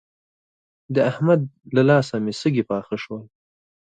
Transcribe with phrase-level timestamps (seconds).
[0.95, 1.41] د احمد
[1.75, 3.21] له لاسه مې سږي پاخه شول.